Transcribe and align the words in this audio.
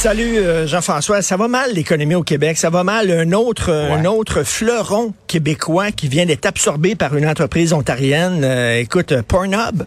Salut 0.00 0.38
euh, 0.38 0.66
Jean-François, 0.66 1.20
ça 1.20 1.36
va 1.36 1.46
mal 1.46 1.74
l'économie 1.74 2.14
au 2.14 2.22
Québec, 2.22 2.56
ça 2.56 2.70
va 2.70 2.84
mal? 2.84 3.10
Un 3.10 3.32
autre 3.32 3.70
un 3.70 4.06
autre 4.06 4.44
fleuron 4.44 5.12
québécois 5.26 5.92
qui 5.92 6.08
vient 6.08 6.24
d'être 6.24 6.46
absorbé 6.46 6.94
par 6.94 7.14
une 7.18 7.26
entreprise 7.26 7.74
ontarienne, 7.74 8.40
euh, 8.42 8.78
écoute 8.78 9.12
Pornhub. 9.28 9.82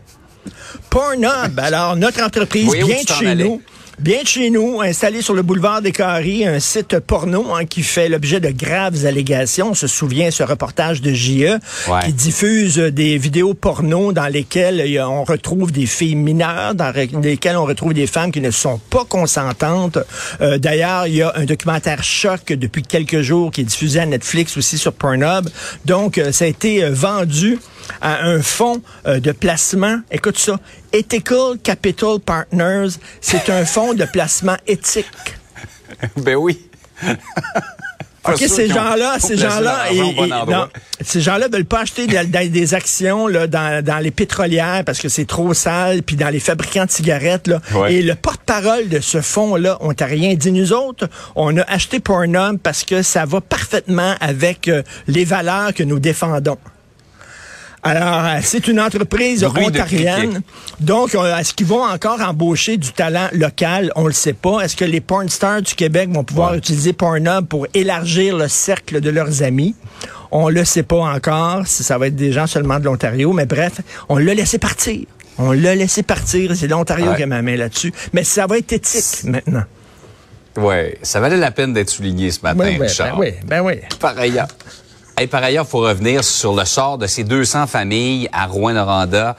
Pornhub, 0.92 1.58
alors 1.58 1.96
notre 1.96 2.22
entreprise 2.22 2.72
vient 2.72 2.86
de 2.86 3.12
chez 3.12 3.34
nous. 3.34 3.60
Bien 4.00 4.24
de 4.24 4.28
chez 4.28 4.50
nous, 4.50 4.82
installé 4.82 5.22
sur 5.22 5.34
le 5.36 5.44
boulevard 5.44 5.82
des 5.82 5.92
Carrés, 5.92 6.46
un 6.48 6.60
site 6.60 7.00
porno 7.00 7.54
hein, 7.54 7.66
qui 7.66 7.84
fait 7.84 8.10
l'objet 8.10 8.40
de 8.40 8.50
graves 8.50 9.06
allégations. 9.06 9.70
On 9.70 9.74
se 9.76 9.86
souvient 9.88 10.32
ce 10.32 10.42
reportage 10.44 11.00
de 11.02 11.14
JE 11.14 11.60
Ouais. 11.88 12.06
qui 12.06 12.14
diffuse 12.14 12.78
des 12.78 13.18
vidéos 13.20 13.54
porno 13.54 14.12
dans 14.12 14.28
lesquelles 14.28 14.82
a- 14.98 15.08
on 15.10 15.24
retrouve 15.24 15.72
des 15.72 15.86
filles 15.86 16.16
mineures, 16.16 16.74
dans 16.76 16.92
lesquelles 17.22 17.56
on 17.56 17.66
retrouve 17.66 17.94
des 17.94 18.08
femmes 18.08 18.32
qui 18.32 18.42
ne 18.42 18.52
sont 18.52 18.80
pas 18.90 19.06
consentantes. 19.06 20.00
Euh, 20.42 20.58
D'ailleurs, 20.58 21.06
il 21.08 21.16
y 21.16 21.22
a 21.22 21.32
un 21.36 21.46
documentaire 21.46 22.04
choc 22.04 22.48
depuis 22.48 22.82
quelques 22.82 23.22
jours 23.22 23.52
qui 23.52 23.62
est 23.62 23.66
diffusé 23.66 24.00
à 24.00 24.06
Netflix 24.08 24.58
aussi 24.58 24.78
sur 24.80 24.94
Pornhub. 24.94 25.48
Donc, 25.86 26.18
euh, 26.18 26.32
ça 26.32 26.46
a 26.46 26.48
été 26.48 26.84
euh, 26.84 26.90
vendu 26.92 27.60
à 28.02 28.24
un 28.24 28.42
fonds 28.42 28.82
euh, 29.08 29.20
de 29.20 29.32
placement. 29.32 30.00
Écoute 30.12 30.38
ça. 30.38 30.60
Ethical 30.92 31.58
Capital 31.62 32.20
Partners, 32.20 32.90
c'est 33.22 33.50
un 33.50 33.66
fonds 33.66 33.94
de 33.94 34.06
placement 34.06 34.58
éthique. 34.68 35.08
Ben 36.18 36.36
oui. 36.36 36.60
OK, 38.26 38.38
ces 38.38 38.68
gens-là, 38.70 39.18
ces 39.20 39.38
gens-là, 39.38 39.86
ces 41.02 41.20
gens-là 41.20 41.48
veulent 41.50 41.66
pas 41.66 41.82
acheter 41.82 42.08
des, 42.08 42.74
actions 42.74 43.28
là, 43.28 43.48
dans, 43.48 43.84
dans 43.84 44.00
les 44.00 44.12
pétrolières 44.12 44.84
parce 44.86 45.00
que 45.00 45.10
c'est 45.10 45.26
trop 45.26 45.54
sale, 45.54 46.04
puis 46.04 46.16
dans 46.16 46.30
les 46.30 46.40
fabricants 46.40 46.86
de 46.86 46.92
cigarettes. 46.92 47.48
Là. 47.48 47.60
Ouais. 47.74 47.96
Et 47.96 48.02
le 48.02 48.16
porte-parole 48.16 48.88
de 48.88 49.02
ce 49.02 49.20
fonds-là, 49.20 49.78
on 49.82 49.94
t'a 49.94 50.06
rien 50.06 50.36
dit. 50.36 50.54
Nous 50.54 50.72
autres, 50.72 51.10
on 51.36 51.58
a 51.58 51.64
acheté 51.64 52.00
Pornhub 52.00 52.60
parce 52.60 52.86
que 52.86 53.02
ça 53.02 53.26
va 53.26 53.42
parfaitement 53.42 54.16
avec 54.22 54.70
euh, 54.70 54.84
les 55.08 55.26
valeurs 55.26 55.74
que 55.74 55.84
nous 55.84 56.00
défendons. 56.00 56.58
Alors, 57.86 58.24
euh, 58.26 58.40
c'est 58.42 58.68
une 58.70 58.80
entreprise 58.80 59.44
Bruit 59.44 59.66
ontarienne. 59.66 60.42
Donc, 60.80 61.16
euh, 61.16 61.38
est-ce 61.38 61.54
qu'ils 61.54 61.66
vont 61.68 61.84
encore 61.84 62.22
embaucher 62.22 62.78
du 62.78 62.92
talent 62.94 63.28
local? 63.34 63.92
On 63.98 64.08
le 64.08 64.14
sait 64.14 64.32
pas. 64.34 64.62
Est-ce 64.62 64.76
que 64.78 64.86
les 64.86 65.02
porn 65.02 65.28
stars 65.30 65.62
du 65.62 65.76
Québec 65.76 66.10
vont 66.12 66.24
pouvoir 66.24 66.52
Ouais. 66.52 66.58
utiliser 66.60 66.94
Pornhub 66.94 67.46
pour 67.48 67.68
élargir 67.74 68.38
le 68.38 68.48
cercle 68.48 69.02
de 69.02 69.10
leurs 69.10 69.44
amis? 69.44 69.76
On 70.32 70.48
le 70.50 70.64
sait 70.66 70.84
pas 70.84 70.98
encore 71.14 71.68
si 71.68 71.84
ça 71.84 71.98
va 71.98 72.08
être 72.08 72.16
des 72.16 72.32
gens 72.32 72.48
seulement 72.48 72.80
de 72.80 72.86
l'Ontario, 72.86 73.34
mais 73.34 73.46
bref, 73.46 73.82
on 74.10 74.18
l'a 74.18 74.34
laissé 74.34 74.58
partir. 74.60 75.02
On 75.38 75.52
l'a 75.52 75.76
laissé 75.76 76.04
partir. 76.04 76.56
C'est 76.56 76.68
l'Ontario 76.68 77.08
Ouais. 77.10 77.16
qui 77.18 77.24
a 77.24 77.28
ma 77.28 77.42
main 77.42 77.58
là-dessus. 77.58 77.92
Mais 78.14 78.24
ça 78.24 78.48
va 78.48 78.58
être 78.60 78.72
éthique 78.72 79.26
maintenant. 79.26 79.64
Ouais, 80.56 80.98
ça 81.02 81.20
valait 81.20 81.38
la 81.38 81.52
peine 81.52 81.74
d'être 81.74 81.90
souligné 81.90 82.32
ce 82.32 82.40
matin, 82.44 82.60
Ben 82.60 82.78
oui, 82.80 82.88
Richard. 82.88 83.18
ben 83.18 83.20
oui, 83.20 83.34
ben 83.46 83.62
oui. 83.62 83.74
Par 84.00 84.18
ailleurs, 84.18 84.48
et 85.24 85.28
par 85.28 85.44
ailleurs, 85.44 85.68
faut 85.68 85.80
revenir 85.80 86.24
sur 86.24 86.54
le 86.54 86.66
sort 86.66 86.98
de 86.98 87.08
ces 87.08 87.24
200 87.24 87.68
familles 87.68 88.30
à 88.34 88.46
Rouen-Noranda 88.46 89.36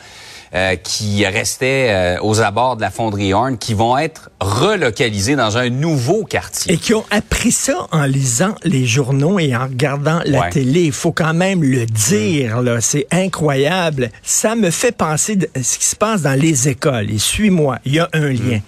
euh, 0.54 0.76
qui 0.76 1.26
restaient 1.26 1.88
euh, 1.90 2.16
aux 2.22 2.40
abords 2.40 2.76
de 2.76 2.80
la 2.82 2.90
fonderie 2.90 3.34
Horn, 3.34 3.58
qui 3.58 3.74
vont 3.74 3.98
être 3.98 4.30
relocalisées 4.40 5.34
dans 5.34 5.58
un 5.58 5.68
nouveau 5.68 6.24
quartier. 6.24 6.72
Et 6.74 6.76
qui 6.78 6.94
ont 6.94 7.04
appris 7.10 7.50
ça 7.50 7.88
en 7.90 8.04
lisant 8.04 8.54
les 8.62 8.86
journaux 8.86 9.38
et 9.40 9.54
en 9.56 9.64
regardant 9.66 10.20
la 10.24 10.40
Ouais. 10.42 10.50
télé. 10.50 10.82
Il 10.82 10.92
faut 10.92 11.10
quand 11.12 11.34
même 11.34 11.62
le 11.64 11.86
dire, 11.86 12.62
là. 12.62 12.80
C'est 12.80 13.06
incroyable. 13.10 14.10
Ça 14.22 14.54
me 14.54 14.70
fait 14.70 14.92
penser 14.96 15.34
de 15.36 15.48
ce 15.60 15.76
qui 15.78 15.86
se 15.86 15.96
passe 15.96 16.22
dans 16.22 16.38
les 16.38 16.68
écoles. 16.68 17.10
Et 17.10 17.18
suis-moi, 17.18 17.78
il 17.84 17.94
y 17.94 17.98
a 17.98 18.08
un 18.12 18.28
lien. 18.28 18.60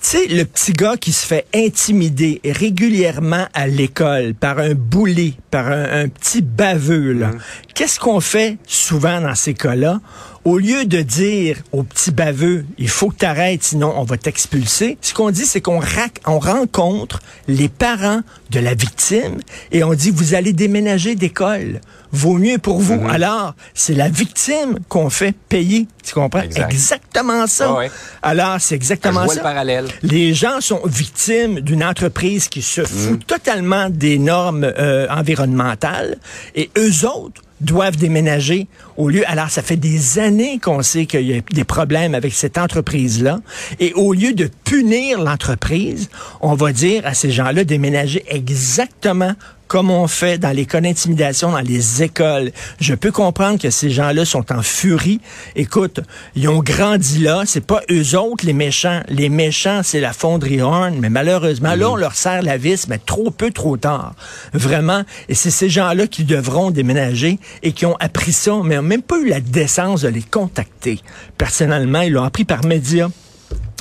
Tu 0.00 0.08
sais, 0.10 0.26
le 0.28 0.44
petit 0.44 0.72
gars 0.72 0.96
qui 0.96 1.12
se 1.12 1.26
fait 1.26 1.44
intimider 1.52 2.40
régulièrement 2.44 3.46
à 3.52 3.66
l'école 3.66 4.34
par 4.34 4.60
un 4.60 4.74
bully, 4.74 5.36
par 5.50 5.66
un, 5.66 6.02
un 6.02 6.08
petit 6.08 6.40
baveux, 6.40 7.12
là. 7.12 7.32
Qu'est-ce 7.78 8.00
qu'on 8.00 8.18
fait 8.18 8.58
souvent 8.66 9.20
dans 9.20 9.36
ces 9.36 9.54
cas-là? 9.54 10.00
Au 10.44 10.58
lieu 10.58 10.84
de 10.84 11.00
dire 11.00 11.58
au 11.70 11.84
petit 11.84 12.10
baveux, 12.10 12.66
il 12.76 12.88
faut 12.88 13.08
que 13.10 13.18
tu 13.18 13.24
arrêtes, 13.24 13.62
sinon 13.62 13.94
on 13.96 14.02
va 14.02 14.16
t'expulser, 14.16 14.98
ce 15.00 15.14
qu'on 15.14 15.30
dit, 15.30 15.46
c'est 15.46 15.60
qu'on 15.60 15.80
on 16.26 16.38
rencontre 16.40 17.20
les 17.46 17.68
parents 17.68 18.22
de 18.50 18.58
la 18.58 18.74
victime 18.74 19.36
et 19.70 19.84
on 19.84 19.94
dit, 19.94 20.10
vous 20.10 20.34
allez 20.34 20.52
déménager 20.52 21.14
d'école. 21.14 21.80
Vaut 22.10 22.38
mieux 22.38 22.58
pour 22.58 22.80
vous. 22.80 23.00
Alors, 23.08 23.54
c'est 23.74 23.94
la 23.94 24.08
victime 24.08 24.80
qu'on 24.88 25.08
fait 25.08 25.36
payer. 25.48 25.86
Tu 26.02 26.14
comprends? 26.14 26.40
Exact. 26.40 26.72
Exactement 26.72 27.46
ça. 27.46 27.74
Ouais. 27.74 27.92
Alors, 28.22 28.56
c'est 28.58 28.74
exactement 28.74 29.28
ça. 29.28 29.34
le 29.36 29.40
parallèle. 29.40 29.86
Les 30.02 30.34
gens 30.34 30.60
sont 30.60 30.80
victimes 30.84 31.60
d'une 31.60 31.84
entreprise 31.84 32.48
qui 32.48 32.62
se 32.62 32.80
Mm. 32.80 32.86
fout 32.86 33.24
totalement 33.24 33.88
des 33.88 34.18
normes 34.18 34.64
euh, 34.64 35.06
environnementales 35.10 36.16
et 36.56 36.70
eux 36.76 37.06
autres 37.06 37.42
doivent 37.60 37.96
déménager 37.96 38.66
au 38.98 39.08
lieu. 39.08 39.22
Alors, 39.26 39.48
ça 39.48 39.62
fait 39.62 39.76
des 39.76 40.18
années 40.18 40.58
qu'on 40.58 40.82
sait 40.82 41.06
qu'il 41.06 41.22
y 41.22 41.38
a 41.38 41.40
des 41.40 41.64
problèmes 41.64 42.14
avec 42.14 42.34
cette 42.34 42.58
entreprise-là. 42.58 43.40
Et 43.80 43.94
au 43.94 44.12
lieu 44.12 44.34
de 44.34 44.50
punir 44.64 45.20
l'entreprise, 45.20 46.10
on 46.42 46.54
va 46.54 46.72
dire 46.72 47.06
à 47.06 47.14
ces 47.14 47.30
gens-là 47.30 47.64
déménager 47.64 48.24
exactement 48.26 49.32
comme 49.68 49.90
on 49.90 50.08
fait 50.08 50.38
dans 50.38 50.50
les 50.50 50.66
cas 50.66 50.80
d'intimidation 50.80 51.52
dans 51.52 51.60
les 51.60 52.02
écoles. 52.02 52.50
Je 52.80 52.94
peux 52.94 53.12
comprendre 53.12 53.60
que 53.60 53.70
ces 53.70 53.90
gens-là 53.90 54.24
sont 54.24 54.50
en 54.50 54.62
furie. 54.62 55.20
Écoute, 55.54 56.00
ils 56.34 56.48
ont 56.48 56.62
grandi 56.62 57.18
là, 57.18 57.42
c'est 57.44 57.64
pas 57.64 57.82
eux 57.90 58.18
autres 58.18 58.46
les 58.46 58.54
méchants. 58.54 59.02
Les 59.08 59.28
méchants, 59.28 59.82
c'est 59.84 60.00
la 60.00 60.14
fonderie 60.14 60.62
Horn, 60.62 60.96
mais 60.98 61.10
malheureusement, 61.10 61.74
là, 61.74 61.90
on 61.90 61.96
leur 61.96 62.14
serre 62.14 62.42
la 62.42 62.56
vis, 62.56 62.88
mais 62.88 62.98
trop 62.98 63.30
peu, 63.30 63.50
trop 63.50 63.76
tard. 63.76 64.14
Vraiment. 64.54 65.02
Et 65.28 65.34
c'est 65.34 65.50
ces 65.50 65.68
gens-là 65.68 66.06
qui 66.06 66.24
devront 66.24 66.70
déménager 66.70 67.38
et 67.62 67.72
qui 67.72 67.84
ont 67.84 67.96
appris 68.00 68.32
ça, 68.32 68.54
mais 68.64 68.80
même 68.88 69.02
pas 69.02 69.18
eu 69.18 69.28
la 69.28 69.40
décence 69.40 70.02
de 70.02 70.08
les 70.08 70.22
contacter. 70.22 71.00
Personnellement, 71.36 72.00
ils 72.00 72.12
l'ont 72.12 72.24
appris 72.24 72.44
par 72.44 72.64
médias 72.64 73.08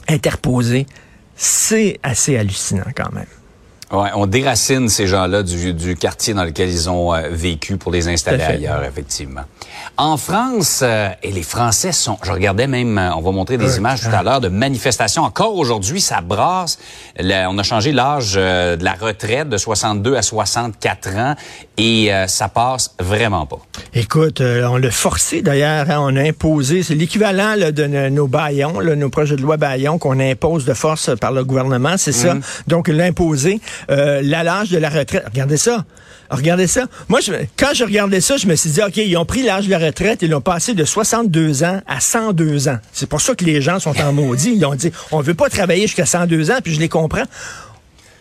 interposés. 0.08 0.86
C'est 1.36 2.00
assez 2.04 2.38
hallucinant 2.38 2.92
quand 2.96 3.12
même. 3.14 3.26
Ouais, 3.92 4.10
on 4.16 4.26
déracine 4.26 4.90
ces 4.90 5.08
gens-là 5.08 5.44
du, 5.44 5.74
du 5.74 5.96
quartier 5.96 6.34
dans 6.34 6.44
lequel 6.44 6.70
ils 6.70 6.90
ont 6.90 7.14
euh, 7.14 7.30
vécu 7.32 7.78
pour 7.78 7.92
les 7.92 8.10
installer 8.10 8.44
ailleurs, 8.44 8.84
effectivement. 8.84 9.44
En 9.96 10.18
France, 10.18 10.82
euh, 10.84 11.08
et 11.24 11.32
les 11.32 11.42
Français 11.42 11.94
sont, 11.94 12.18
je 12.22 12.32
regardais 12.34 12.68
même, 12.68 12.98
euh, 12.98 13.16
on 13.16 13.22
va 13.22 13.32
montrer 13.32 13.58
des 13.58 13.78
images 13.78 14.02
tout 14.02 14.10
à 14.14 14.24
l'heure 14.24 14.42
de 14.42 14.50
manifestations. 14.50 15.24
Encore 15.24 15.56
aujourd'hui, 15.56 16.02
ça 16.02 16.20
brasse. 16.20 16.78
Le- 17.18 17.48
on 17.48 17.58
a 17.58 17.64
changé 17.64 17.94
l'âge 17.94 18.34
euh, 18.36 18.76
de 18.76 18.84
la 18.84 18.94
retraite 18.94 19.48
de 19.48 19.58
62 19.58 20.18
à 20.18 20.22
64 20.22 21.16
ans 21.16 21.36
et 21.78 22.10
ça 22.28 22.50
passe 22.50 22.96
vraiment 23.00 23.46
pas. 23.46 23.60
Écoute, 23.94 24.42
on 24.42 24.78
l'a 24.78 24.90
forcé 24.92 25.42
d'ailleurs, 25.44 25.90
hein, 25.92 25.98
on 26.00 26.16
a 26.16 26.22
imposé, 26.28 26.82
c'est 26.82 26.96
l'équivalent 26.96 27.54
là, 27.56 27.72
de 27.72 27.86
no- 27.86 28.10
nos 28.10 28.28
baillons, 28.28 28.80
là, 28.80 28.96
nos 28.96 29.10
projets 29.10 29.36
de 29.36 29.42
loi 29.44 29.58
baillons 29.58 30.00
qu'on 30.00 30.20
impose 30.20 30.66
de 30.66 30.74
force 30.74 31.12
par 31.22 31.32
le 31.32 31.44
gouvernement, 31.46 31.94
c'est 31.98 32.12
ça? 32.12 32.36
Donc 32.66 32.88
l'imposer, 32.88 33.62
euh, 33.90 34.22
l'âge 34.22 34.70
de 34.70 34.78
la 34.78 34.90
retraite. 34.90 35.24
Regardez 35.26 35.58
ça. 35.58 35.86
Regardez 36.30 36.68
ça. 36.68 36.86
Moi, 37.08 37.22
je, 37.22 37.32
quand 37.58 37.74
je 37.74 37.84
regardais 37.84 38.20
ça, 38.20 38.38
je 38.38 38.48
me 38.48 38.56
suis 38.56 38.72
dit, 38.72 38.82
OK, 38.82 38.98
ils 38.98 39.16
ont 39.18 39.26
pris 39.26 39.44
l'âge 39.44 39.66
de 39.66 39.72
la 39.72 39.80
retraite, 39.80 40.22
ils 40.22 40.30
l'ont 40.30 40.42
passé 40.42 40.74
de 40.74 40.84
62 40.84 41.64
ans 41.64 41.82
à 41.88 42.00
102 42.00 42.68
ans. 42.68 42.80
C'est 42.92 43.08
pour 43.08 43.22
ça 43.22 43.34
que 43.34 43.46
les 43.46 43.62
gens 43.62 43.80
sont 43.80 44.00
en 44.02 44.12
maudit. 44.12 44.54
Ils 44.54 44.66
ont 44.66 44.76
dit, 44.76 44.92
on 45.12 45.22
veut 45.22 45.34
pas 45.34 45.50
travailler 45.50 45.84
jusqu'à 45.84 46.06
102 46.06 46.52
ans, 46.52 46.58
puis 46.62 46.74
je 46.74 46.80
les 46.80 46.90
comprends. 46.90 47.26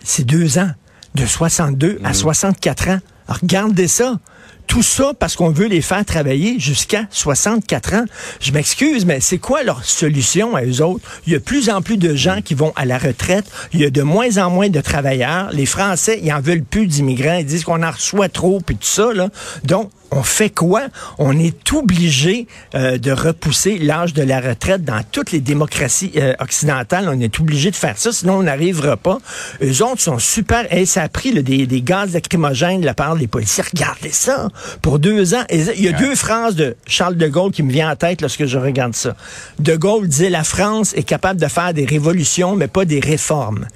C'est 0.05 0.25
deux 0.25 0.59
ans, 0.59 0.71
de 1.17 1.27
62 1.27 1.99
à 2.05 2.15
64 2.15 2.89
ans. 2.89 2.99
Alors, 3.27 3.41
regardez 3.43 3.89
ça. 3.89 4.19
Tout 4.67 4.83
ça 4.83 5.13
parce 5.19 5.37
qu'on 5.37 5.51
veut 5.51 5.67
les 5.67 5.81
faire 5.81 6.05
travailler 6.05 6.59
jusqu'à 6.59 7.05
64 7.11 7.95
ans. 7.95 8.05
Je 8.41 8.53
m'excuse, 8.53 9.07
mais 9.07 9.21
c'est 9.21 9.39
quoi 9.39 9.63
leur 9.63 9.85
solution 9.85 10.57
à 10.57 10.65
eux 10.65 10.83
autres? 10.83 11.05
Il 11.27 11.33
y 11.33 11.37
a 11.37 11.39
de 11.39 11.45
plus 11.45 11.71
en 11.71 11.83
plus 11.83 11.97
de 11.97 12.15
gens 12.15 12.41
qui 12.43 12.55
vont 12.55 12.73
à 12.77 12.85
la 12.85 12.99
retraite. 12.99 13.47
Il 13.73 13.81
y 13.81 13.85
a 13.85 13.91
de 13.91 14.03
moins 14.03 14.39
en 14.39 14.51
moins 14.51 14.69
de 14.69 14.81
travailleurs. 14.81 15.51
Les 15.53 15.67
Français, 15.67 16.21
ils 16.23 16.33
en 16.33 16.41
veulent 16.41 16.65
plus 16.65 16.87
d'immigrants. 16.87 17.37
Ils 17.39 17.47
disent 17.47 17.65
qu'on 17.65 17.83
en 17.83 17.91
reçoit 17.91 18.29
trop, 18.29 18.61
puis 18.61 18.77
tout 18.77 18.87
ça. 18.87 19.13
Là. 19.13 19.29
Donc, 19.65 19.91
on 20.11 20.23
fait 20.23 20.51
quoi? 20.51 20.83
On 21.19 21.39
est 21.39 21.73
obligé 21.73 22.47
euh, 22.75 22.99
de 22.99 23.11
repousser 23.11 23.79
l'âge 23.79 24.15
de 24.15 24.23
la 24.23 24.41
retraite 24.41 24.85
dans 24.85 25.03
toutes 25.11 25.33
les 25.33 25.41
démocraties 25.41 26.13
euh, 26.17 26.35
occidentales. 26.39 27.09
On 27.09 27.21
est 27.21 27.41
obligé 27.41 27.71
de 27.71 27.77
faire 27.77 27.99
ça, 27.99 28.13
sinon 28.13 28.39
on 28.39 28.43
n'arrivera 28.45 28.97
pas. 28.97 29.19
Eux 29.63 29.83
autres 29.83 30.01
sont 30.01 30.19
super. 30.19 30.73
Et 30.73 30.87
ça 30.87 31.03
a 31.03 31.09
pris 31.09 31.33
là, 31.33 31.43
des, 31.43 31.67
des 31.67 31.83
gaz 31.83 32.13
lacrymogènes 32.13 32.81
de 32.81 32.87
la 32.87 32.95
part 32.95 33.17
des 33.17 33.27
policiers. 33.27 33.65
Regardez 33.73 34.11
ça. 34.11 34.49
Pour 34.83 34.99
deux 34.99 35.35
ans. 35.35 35.45
Et 35.49 35.61
il 35.77 35.85
y 35.85 35.89
a 35.89 35.93
deux 35.93 36.15
phrases 36.15 36.55
de 36.55 36.77
Charles 36.87 37.17
de 37.17 37.29
Gaulle 37.29 37.53
qui 37.53 37.63
me 37.63 37.73
viennent 37.73 37.89
en 37.89 37.97
tête 37.97 38.21
lorsque 38.21 38.47
je 38.47 38.59
regarde 38.59 38.95
ça. 38.95 39.17
De 39.59 39.77
Gaulle 39.77 40.09
disait 40.09 40.31
la 40.31 40.45
France 40.45 40.95
est 40.95 41.03
capable 41.03 41.41
de 41.41 41.49
faire 41.49 41.75
des 41.75 41.85
révolutions, 41.85 42.57
mais 42.57 42.69
pas 42.69 42.85
des 42.85 43.01
réformes. 43.01 43.67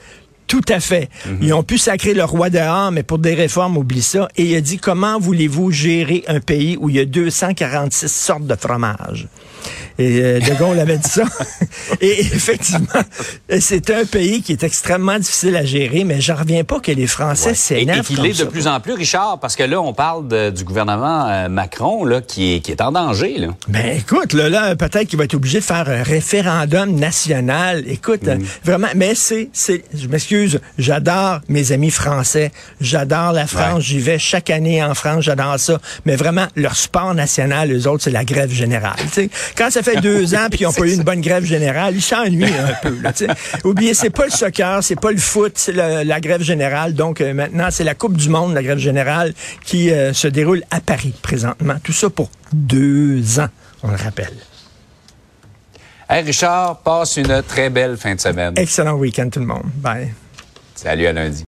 Tout 0.50 0.60
à 0.68 0.80
fait. 0.80 1.08
Ils 1.40 1.52
ont 1.54 1.62
pu 1.62 1.78
sacrer 1.78 2.12
le 2.12 2.24
roi 2.24 2.50
dehors, 2.50 2.90
mais 2.90 3.04
pour 3.04 3.18
des 3.20 3.34
réformes, 3.34 3.76
oublie 3.76 4.02
ça. 4.02 4.26
Et 4.36 4.42
il 4.46 4.56
a 4.56 4.60
dit, 4.60 4.78
comment 4.78 5.20
voulez-vous 5.20 5.70
gérer 5.70 6.24
un 6.26 6.40
pays 6.40 6.76
où 6.80 6.90
il 6.90 6.96
y 6.96 6.98
a 6.98 7.04
246 7.04 8.08
sortes 8.12 8.46
de 8.48 8.56
fromage? 8.56 9.28
Et 9.98 10.20
euh, 10.22 10.40
De 10.40 10.54
Gaulle 10.58 10.78
avait 10.80 10.96
dit 10.96 11.08
ça. 11.08 11.24
Et 12.00 12.20
effectivement, 12.20 12.86
c'est 13.60 13.90
un 13.90 14.06
pays 14.06 14.40
qui 14.42 14.52
est 14.52 14.62
extrêmement 14.64 15.18
difficile 15.18 15.54
à 15.56 15.64
gérer, 15.66 16.04
mais 16.04 16.20
j'en 16.22 16.36
reviens 16.36 16.64
pas 16.64 16.80
que 16.80 16.90
les 16.90 17.06
Français 17.06 17.52
s'énervent. 17.54 18.10
et 18.10 18.14
qu'il 18.14 18.24
est 18.26 18.38
de 18.40 18.44
plus 18.44 18.66
en 18.66 18.80
plus, 18.80 18.94
Richard, 18.94 19.38
parce 19.38 19.56
que 19.56 19.62
là, 19.62 19.78
on 19.80 19.92
parle 19.92 20.26
de- 20.28 20.48
du 20.50 20.64
gouvernement 20.64 21.28
euh, 21.28 21.48
Macron 21.50 22.06
là, 22.06 22.22
qui, 22.22 22.54
est, 22.54 22.60
qui 22.60 22.70
est 22.72 22.80
en 22.80 22.92
danger. 22.92 23.36
Là. 23.36 23.48
Ben 23.68 23.98
écoute, 23.98 24.32
là, 24.32 24.48
là 24.48 24.74
peut-être 24.74 25.06
qu'il 25.08 25.18
va 25.18 25.24
être 25.24 25.34
obligé 25.34 25.58
de 25.58 25.64
faire 25.64 25.86
un 25.90 26.02
référendum 26.02 26.92
national. 26.94 27.84
Écoute, 27.86 28.26
euh, 28.26 28.38
vraiment, 28.64 28.88
mais 28.96 29.14
c'est, 29.14 29.50
c'est, 29.52 29.84
je 29.94 30.08
m'excuse, 30.08 30.39
j'adore 30.78 31.40
mes 31.48 31.72
amis 31.72 31.90
français, 31.90 32.52
j'adore 32.80 33.32
la 33.32 33.46
France, 33.46 33.76
Ouais. 33.76 33.80
j'y 33.82 33.98
vais 33.98 34.18
chaque 34.18 34.50
année 34.50 34.82
en 34.82 34.94
France, 34.94 35.24
j'adore 35.24 35.58
ça. 35.58 35.78
Mais 36.04 36.16
vraiment, 36.16 36.46
leur 36.56 36.76
sport 36.76 37.14
national, 37.14 37.72
eux 37.72 37.86
autres, 37.88 38.04
c'est 38.04 38.10
la 38.10 38.24
grève 38.24 38.50
générale. 38.50 38.96
Quand 39.56 39.70
ça 39.70 39.82
fait 39.82 39.96
deux 40.00 40.34
ans 40.34 40.46
puis 40.50 40.60
ils 40.60 40.64
n'ont 40.64 40.72
pas 40.72 40.86
eu 40.86 40.94
une 40.94 41.02
bonne 41.02 41.20
grève 41.20 41.44
générale, 41.44 41.94
ils 41.94 42.02
s'ennuient 42.02 42.44
un 42.46 42.74
peu. 42.82 42.96
Là, 43.02 43.12
tu 43.12 43.26
sais. 43.26 43.32
Oubliez, 43.64 43.94
c'est 43.94 44.10
pas 44.10 44.24
le 44.24 44.30
soccer, 44.30 44.82
c'est 44.82 45.00
pas 45.00 45.10
le 45.12 45.18
foot, 45.18 45.52
c'est 45.56 45.72
la 45.72 46.20
grève 46.20 46.42
générale. 46.42 46.94
Donc 46.94 47.20
euh, 47.20 47.32
maintenant, 47.34 47.68
c'est 47.70 47.84
la 47.84 47.94
Coupe 47.94 48.16
du 48.16 48.28
Monde, 48.28 48.54
la 48.54 48.62
grève 48.62 48.78
générale, 48.78 49.34
qui 49.64 49.90
euh, 49.90 50.12
se 50.12 50.28
déroule 50.28 50.62
à 50.70 50.80
Paris 50.80 51.14
présentement. 51.22 51.74
Tout 51.82 51.92
ça 51.92 52.10
pour 52.10 52.30
deux 52.52 53.40
ans, 53.40 53.48
on 53.82 53.88
le 53.90 53.96
rappelle. 53.96 54.32
Hey, 56.08 56.24
Richard, 56.24 56.78
passe 56.78 57.16
une 57.18 57.42
très 57.46 57.70
belle 57.70 57.96
fin 57.96 58.16
de 58.16 58.20
semaine. 58.20 58.54
Excellent 58.56 58.94
week-end 58.94 59.28
tout 59.30 59.38
le 59.38 59.46
monde. 59.46 59.62
Bye. 59.76 60.12
Salut 60.82 61.08
à 61.08 61.12
lundi. 61.12 61.38